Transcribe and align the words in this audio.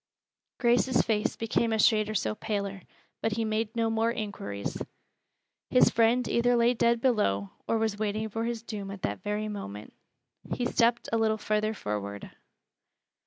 Grace's 0.59 1.03
face 1.03 1.35
became 1.35 1.71
a 1.71 1.77
shade 1.77 2.09
or 2.09 2.15
so 2.15 2.33
paler, 2.33 2.81
but 3.21 3.33
he 3.33 3.45
made 3.45 3.75
no 3.75 3.87
more 3.87 4.11
inquiries. 4.11 4.81
His 5.69 5.91
friend 5.91 6.27
either 6.27 6.55
lay 6.55 6.73
dead 6.73 7.01
below, 7.01 7.51
or 7.67 7.77
was 7.77 7.99
waiting 7.99 8.27
for 8.27 8.45
his 8.45 8.63
doom 8.63 8.89
at 8.89 9.03
that 9.03 9.21
very 9.21 9.47
moment. 9.47 9.93
He 10.55 10.65
stepped 10.65 11.07
a 11.13 11.19
little 11.19 11.37
farther 11.37 11.75
forward. 11.75 12.31